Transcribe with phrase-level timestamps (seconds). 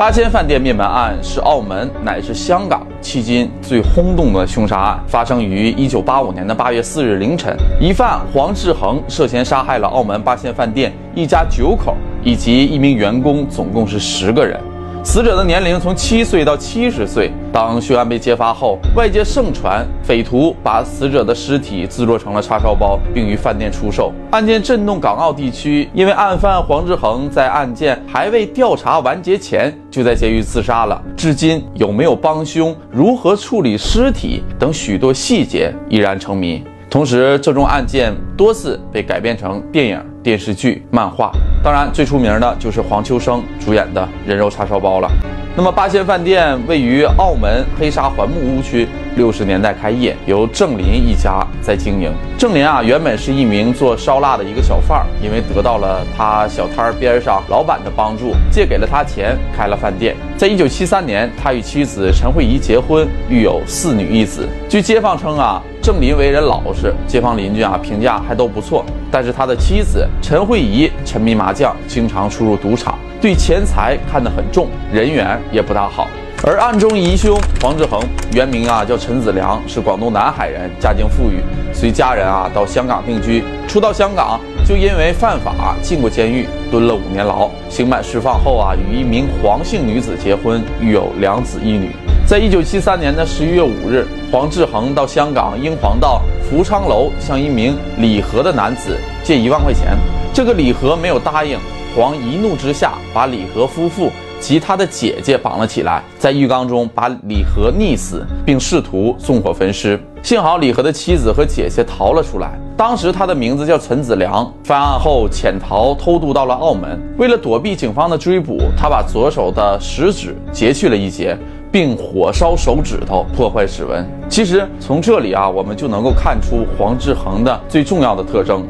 [0.00, 7.54] 八仙饭店灭门案是澳门乃至香港迄今最轰动的凶杀案，发生于一九八五年的八月四日凌晨。
[7.78, 11.94] 疑犯黄志恒涉嫌杀害了澳门八仙饭店一家九口
[12.24, 14.58] 以及一名员工，总共是十个人。
[15.02, 17.32] 死者的年龄从七岁到七十岁。
[17.52, 24.12] 当凶案被揭发后，外界盛传匪徒把死者的尸体制作成了叉烧包，并于饭店出售。
[24.30, 31.02] 案件震动港澳地区，因为案犯黄志恒在案件还未调查完结前就在监狱自杀了。
[31.16, 36.62] 至今有没有帮凶、如何处理尸体等许多细节依然成谜。
[36.90, 41.30] 同时，这宗案件多次被改编成电影、电视剧、漫画。
[41.62, 45.08] 当然，最出名的就是黄秋生主演的《人肉叉烧包》了。
[45.56, 48.88] 那么，八仙饭店位于澳门黑沙环木屋区，
[49.20, 52.10] 六十年代开业，由郑林一家在经营。
[52.38, 60.16] 郑林啊，原本是一名做烧腊的一个小贩儿，因为得到了他小摊儿边上老板的帮助，借给了他钱，开了饭店。
[60.38, 64.48] 在一九七三年，他与妻子陈慧仪结婚，育有四女一子。
[64.70, 65.62] 据街坊称啊。
[65.82, 68.84] 郑林为人老实，街坊邻居啊评价还都不错。
[69.10, 76.06] 但是他的妻子陈慧仪沉迷麻将，经常出入赌场，对钱财看得很重，人缘也不大好。
[76.42, 78.00] 而案中疑凶黄志恒，
[78.32, 83.44] 原名啊叫陈子良，是广东南海人，家境富裕，随家人啊到香港定居。
[83.68, 87.50] 初到香港就因为犯法进过监狱，蹲了五年牢。
[87.68, 91.90] 刑满释放后啊，与一名黄姓女子结婚，育有两子一女。
[92.26, 99.94] 在一九七三年的十一月五日，黄志恒到香港英皇道福昌楼向一名李和的男子借一万块钱，
[100.32, 101.58] 这个李和没有答应，
[101.94, 104.10] 黄一怒之下把李和夫妇
[104.40, 110.00] 及他的姐姐绑了起来，在浴缸中把李和溺死，并试图纵火焚尸。
[110.22, 114.50] 幸好李和的妻子和姐姐逃了出来，当时他的名字叫陈子良。
[114.64, 121.36] 犯案后潜逃偷渡到了澳门，为了躲避警方的追捕，他把左手的食指截去了一截。
[121.72, 124.04] 并火烧手指头，破坏指纹。
[124.28, 128.66] 其实从这里啊，我们就能够看出黄志恒的最重要的特征：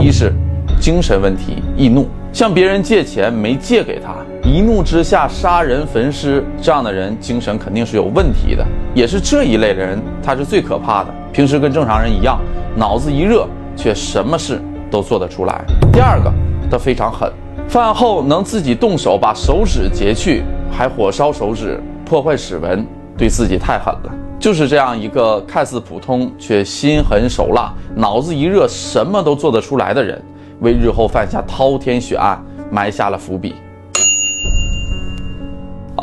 [0.00, 0.32] 一是
[0.80, 6.44] 精神问题，易怒，向别人借钱没借给他，一怒之下杀人焚尸。
[6.60, 11.12] 这样的人精神肯定是有问题的，也是这一类的人，他是最可怕的。
[11.32, 12.38] 平时跟正常人一样，
[12.76, 14.60] 脑子一热，却什么事
[14.90, 15.64] 都做得出来。
[15.90, 16.30] 第二个，
[16.70, 17.32] 他非常狠，
[17.66, 21.82] 饭后能自己动手把手指截去，还火烧手指。
[22.04, 24.14] 破坏指纹，对自己太狠了。
[24.38, 30.22] 就是这样一个看似普通却心狠手辣、脑子一热什么都做得出来的人，
[30.60, 32.38] 为日后犯下滔天血案
[32.70, 33.54] 埋下了伏笔。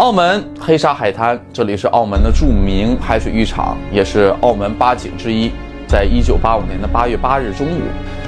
[0.01, 5.51] 澳门黑沙海滩，这里是澳门的著名海水浴场，也是澳门八景之一。
[5.87, 7.81] 在一九八五年的八月八日中午，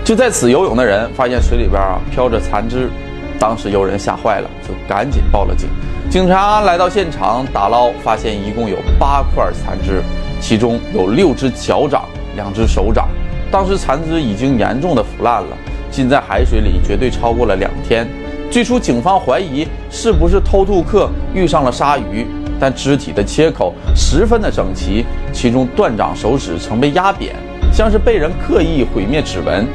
[0.05, 2.91] 就在此游泳的人发现水里边啊飘着残肢，
[3.39, 5.67] 当时有人吓坏了，就赶紧报了警。
[6.11, 10.03] 警察来到现场打捞，发现一共有八块残肢，
[10.39, 12.05] 其中有六只脚掌、
[12.35, 13.09] 两只手掌。
[13.51, 15.57] 当时残肢已经严重的腐烂了，
[15.89, 18.07] 浸在海水里绝对超过了两天。
[18.53, 22.23] 最初警方怀疑是不是偷渡客遇上了鲨鱼，
[22.59, 27.33] 但肢体的切口十分的整齐，其中断掌手指曾被压扁，
[27.71, 29.65] 像是被人刻意毁灭指纹。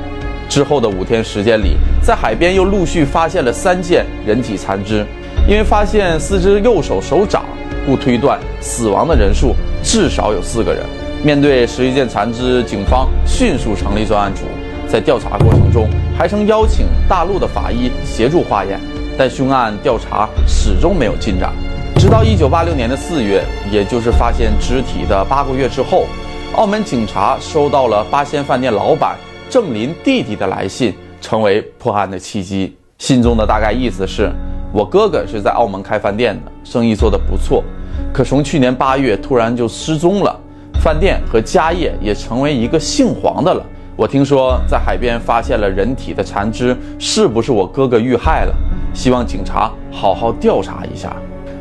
[0.49, 5.05] 之后的五天时间里，在海边又陆续发现了三件人体残肢。
[5.49, 7.45] 因为发现四只右手手掌，
[7.85, 10.85] 故推断死亡的人数至少有四个人。
[11.25, 14.43] 面对十一件残肢，警方迅速成立专案组，
[14.89, 18.81] 在调查过程中还曾邀请大陆的法医协助化验，
[19.19, 21.53] 但凶案调查始终没有进展。
[21.97, 26.07] 直到一九八六年的四月，也就是发现肢体的八个月之后，
[26.55, 29.17] 澳门警察收到了八仙饭店老板
[29.51, 32.75] 郑林弟弟的来信，成为破案的契机。
[32.99, 34.33] 信中的大概意思是。
[34.71, 37.65] 我哥哥是在澳门开饭店的，生意做得不错，
[38.13, 40.39] 可从去年八月突然就失踪了，
[40.83, 43.65] 饭店和家业也成为一个姓黄的了。
[43.99, 48.55] 我听说在海边发现了人体的残肢，是不是我哥哥遇害了？
[48.95, 51.13] 希望警察好好调查一下。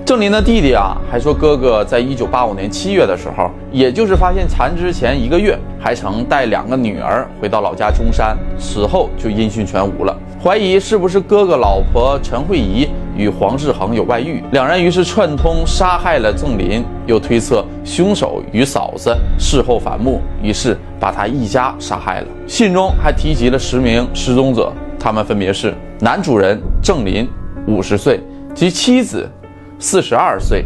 [0.05, 10.15] 郑林的弟弟啊，还说哥哥在一九八五年七月的时候，也就是发现残肢前一个月，还曾带两个女儿回到老家中山，此后就音讯全无了。
[10.39, 12.87] 怀疑是不是哥哥老婆陈慧仪
[13.17, 22.27] 与黄志恒有外遇，两人于是串通杀害了郑林，又推测凶手与嫂子事后反目，于是把他一家杀害了。
[22.47, 27.27] 信中还提及了十名失踪者，他们分别是男主人郑林，
[27.67, 28.21] 五十岁，
[28.53, 29.29] 及妻子
[29.79, 30.63] 四十二岁，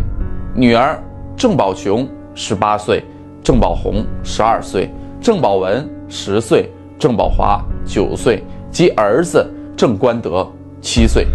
[0.54, 1.02] 女儿
[1.38, 3.04] 郑宝琼十八岁，
[3.42, 4.90] 郑宝红十二岁，
[5.22, 6.70] 郑宝文十岁，
[7.00, 9.50] 郑宝华九岁及儿子。
[9.78, 10.48] 郑关德
[10.80, 11.26] 七岁，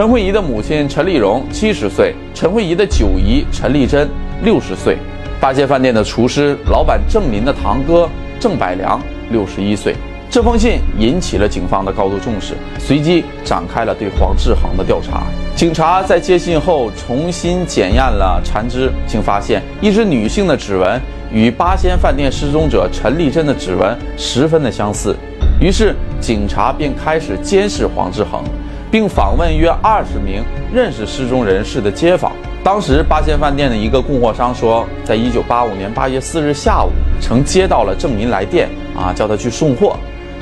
[0.00, 0.08] 陈。
[0.08, 4.08] 慧仪的母亲陈丽蓉七十岁，陈慧仪的九姨陈丽珍
[4.42, 4.96] 六十岁，
[5.38, 8.08] 八仙饭店的厨师老板郑林的堂哥
[8.40, 8.98] 郑百良
[9.30, 9.94] 六十一岁。
[10.30, 15.24] 这封信引起了警方的高度重视，随即展开了对黄志恒的调查。
[15.54, 20.98] 警察在接信后重新检验了残肢，竟发现一只女性的指纹
[21.30, 25.14] 与八仙饭店失踪者陈丽珍的指纹十分的相似。
[25.60, 28.42] 于是，警察便开始监视黄志恒，
[28.90, 30.42] 并访问约二十名
[30.72, 32.32] 认识失踪人士的街坊。
[32.62, 36.90] 当时，八仙饭店的一个供货商说，在一九八五年八月四日下午，
[37.20, 39.96] 曾接到了郑林来电，啊，叫他去送货。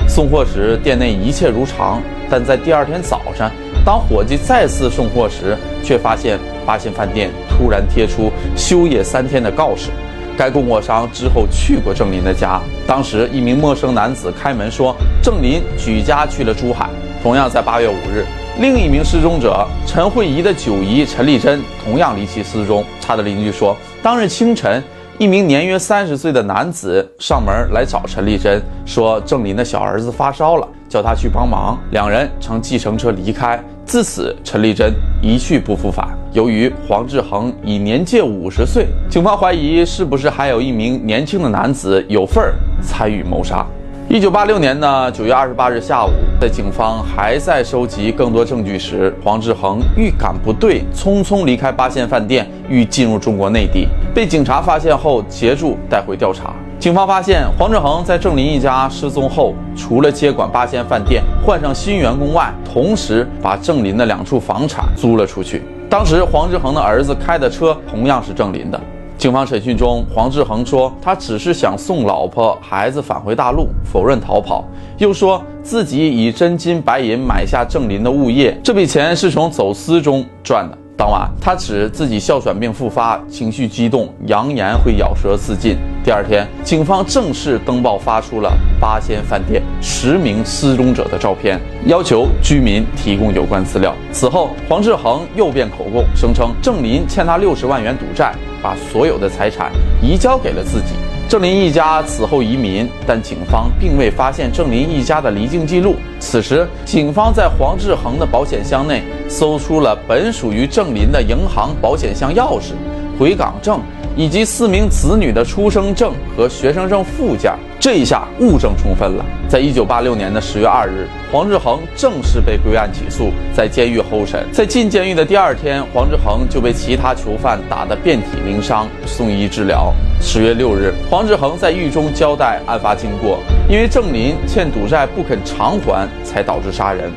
[0.07, 3.49] 送货时，店内一切如常，但在第二天早上，
[3.85, 9.91] 当伙计再次送货时，却发现八仙饭店突然贴出休业三天的告示。
[10.35, 16.89] 该供货商之后去过郑林的家，当时一名陌生男子开门说，郑林举家去了珠海。
[17.21, 18.25] 同样在八月五日，
[18.59, 22.83] 另一名失踪者陈慧仪的九姨陈丽珍同样离奇失踪。
[23.01, 23.73] 她的邻居说，
[24.03, 24.83] 当日清晨。
[25.17, 31.77] 一名年约三十岁的男子上门来找陈丽珍，说郑林的小儿子发烧了，叫他去帮忙。
[31.91, 33.61] 两人乘计程车离开。
[33.85, 36.07] 自此，陈丽珍一去不复返。
[36.31, 43.65] 由于黄志恒已年届五十岁，警方怀疑是不是还有一名年轻的男子有份儿参与谋杀。
[44.09, 56.53] 一九八六年的九月二十八日下午，在警方还在收集更多证据时，黄志恒预感不对，匆匆离开八仙饭店，欲进入中国内地，被警察发现后截住带回调查。
[56.79, 65.61] 警方发现，黄志恒在郑林一家失踪后，除了接管八仙饭店，换上新员工外，同时把郑林的两处房产租了出去。
[65.89, 68.79] 当时，黄志恒的儿子开的车同样是郑林的。
[69.19, 74.63] 警方审讯中，黄志恒说他只是想送老婆孩子返回大陆，否认逃跑，
[74.97, 80.77] 又说自己以真金白银买下郑林的物业，这笔钱是从走私中赚的。
[80.95, 85.75] 当晚，他指自己哮喘病复发，情绪激动，扬言会咬舌自尽。
[86.01, 93.93] 第二天，警方正式登报发出了八仙饭店十名失踪者的照片，要求居民提供有关资料。
[94.13, 98.33] 此后，黄志恒又变口供，声称郑林欠他六十万元赌债。
[98.61, 99.71] 把所有的财产
[100.01, 100.93] 移交给了自己。
[101.27, 105.95] 郑林一家此后移民，但警方并未发现郑林一家的离境记录。
[106.19, 112.71] 此时，警方在黄志恒的保险箱内搜出了本属于郑林的银行保险箱钥匙、
[113.19, 113.79] 回港证。
[114.19, 119.25] 以及四名子女的出生证和学生证附件，这一下物证充分了。
[119.47, 124.45] 在一九八六年的十月二日，黄志恒正式被归案起诉，在监狱候审。
[124.51, 129.93] 在进监狱的第二天，黄志恒就被其他囚犯打得遍体鳞伤，送医治疗。
[130.19, 133.39] 十月六日，黄志恒在狱中交代案发经过，
[133.69, 137.09] 因为郑林欠赌债不肯偿还，才导致杀人。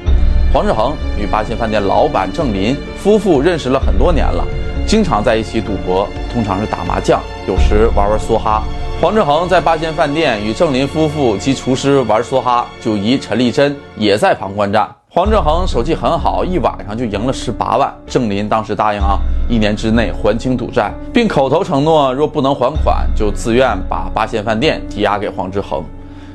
[0.54, 4.46] 黄志恒与八仙饭店老板郑林夫妇认识了很多年了。
[4.86, 8.62] 经常在一起赌博，通常是打麻将，有时玩玩梭哈。
[9.00, 14.88] 黄志恒在八仙饭店与郑林夫妇及厨师玩梭哈，九姨陈丽珍也在旁观战。
[15.08, 17.92] 黄志恒手气很好，一晚上就赢了十八万。
[18.06, 19.18] 郑林当时答应啊，
[19.48, 25.82] 一年之内还清赌债，并口头承诺，若不能还款，就自愿把八仙饭店抵押给黄志恒。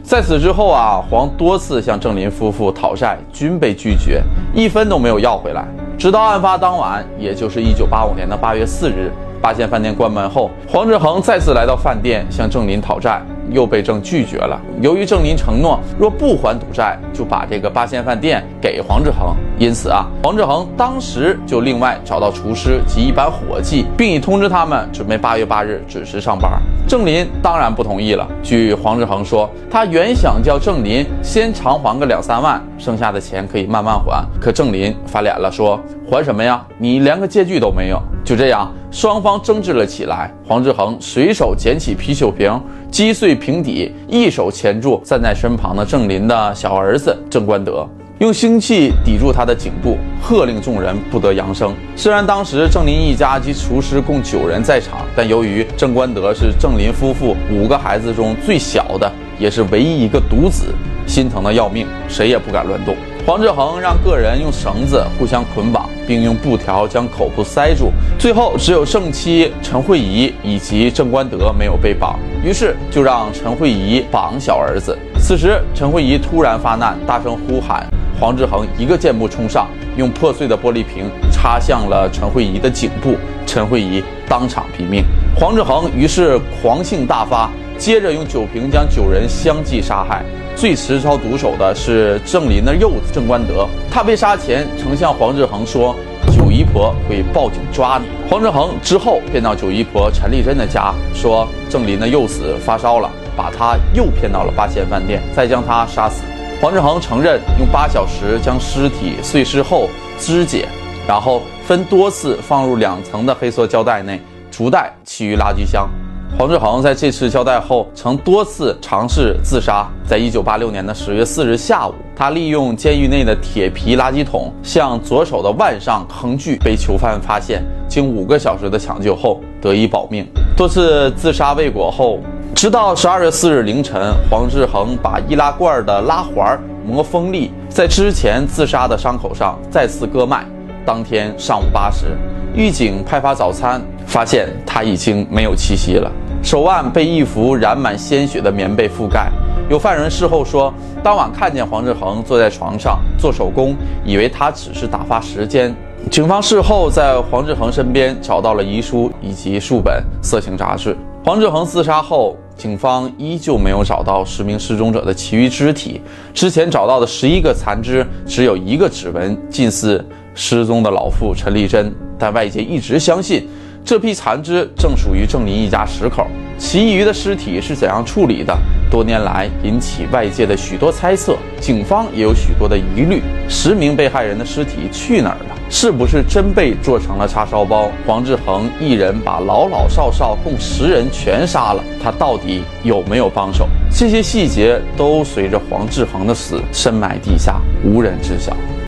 [0.03, 4.21] 在此之后啊，黄多次向郑林夫妇讨债，均被拒绝，
[4.53, 5.65] 一分都没有要回来。
[5.97, 9.11] 直到案发当晚，也就是一九八五年的八月四日，
[9.41, 13.21] 八仙饭店关门后，黄志恒再次来到饭店向郑林讨债。
[13.49, 14.59] 又被郑拒绝了。
[14.81, 26.61] 由于郑林承诺若不还赌债，就把这个八仙饭店给黄志恒，因此啊，黄志恒当时就另外找到厨师及一班伙计，并已通知他们准备八月八日准时上班。
[26.87, 28.25] 郑林当然不同意了。
[28.41, 34.25] 据黄志恒说，他原想叫郑林先偿还个两三万，剩下的钱可以慢慢还。
[34.39, 35.77] 可郑林翻脸了，说
[36.09, 36.65] 还什么呀？
[36.77, 38.01] 你连个借据都没有。
[38.23, 40.31] 就这样，双方争执了起来。
[40.47, 42.57] 黄志恒随手捡起啤酒瓶，
[42.89, 47.85] 击碎瓶底，一手钳住站在身旁的郑林的小儿子郑关德，
[48.19, 51.71] 用凶器抵住他的颈部，喝令众人不得扬声。
[51.95, 60.73] 虽然当时郑林一家及厨师共九人在场，但由于郑关德是郑林夫妇五个孩子中最小的，也是唯一一个独子，
[61.05, 62.95] 心疼的要命，谁也不敢乱动。
[63.23, 67.91] 黄志恒让个人用绳子互相捆绑，并用布条将口部塞住。
[68.17, 74.97] 最后，只有正妻陈慧仪以及郑关德没有被绑，于是就让陈慧仪绑小儿子。
[75.19, 77.85] 此时，陈慧仪突然发难，大声呼喊，
[78.19, 85.03] 黄志恒一个箭步冲上，用破碎的玻璃瓶插向了陈慧仪的颈部，陈慧仪当场毙命。
[85.35, 90.25] 黄志恒于是狂性大发，接着用酒瓶将九人相继杀害。
[90.55, 93.67] 最持操毒手的是郑林的幼子郑官德。
[93.91, 95.95] 他被杀前曾向黄志恒说
[96.35, 106.23] ：“九姨婆会报警抓你。”黄志恒之后便到九姨婆陈丽珍的家，说郑林的幼子发烧了，把他诱骗到了八仙饭店，再将他杀死。
[106.59, 109.87] 黄志恒承认用八小时将尸体碎尸后
[110.17, 110.67] 肢解，
[111.07, 115.87] 然后分多次放入两层的黑色胶带内，逐袋弃于垃圾箱。
[116.35, 119.87] 黄志恒在这次交代后，曾多次尝试自杀。
[120.03, 127.63] 在一九八六年的十月四日下午，他利用监狱内的铁皮垃圾桶向左手的腕上横锯，被囚犯发现。
[127.87, 130.25] 经五个小时的抢救后，得以保命。
[130.55, 132.19] 多次自杀未果后，
[132.57, 140.43] 直到十二月四日凌晨，黄志恒把易拉罐的拉环磨锋利，在之前自杀的伤口上再次割脉。
[140.83, 142.17] 当天上午八时，
[142.55, 146.11] 狱警派发早餐，发现他已经没有气息了。
[146.41, 149.31] 手腕被一幅染满鲜血的棉被覆盖。
[149.69, 150.73] 有犯人事后说，
[151.03, 155.71] 当晚看见黄志恒坐在床上做手工，以为他只是打发时间。
[156.09, 160.97] 警方事后在黄志恒身边找到了遗书以及数本色情杂志。
[161.23, 166.01] 黄志恒自杀后，警方依旧没有找到十名失踪者的其余肢体。
[166.33, 173.47] 之前找到的十一个残肢，只有一个指纹近似失踪的老妇陈丽珍，但外界一直相信。
[173.87, 176.27] 这批残肢正属于郑林一家十口，
[176.57, 178.53] 其余的尸体是怎样处理的？
[178.91, 183.23] 多年来引起外界的许多猜测，警方也有许多的疑虑。
[183.47, 185.55] 十名被害人的尸体去哪儿了？
[185.69, 187.89] 是不是真被做成了叉烧包？
[188.05, 193.69] 黄志恒一人把老老少少共十人全杀了，他到底有没有帮手？
[193.89, 198.51] 这些细节都随着黄志恒的死深埋地下，无人知晓。